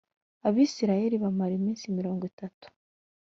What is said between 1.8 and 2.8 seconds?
mirongo itatu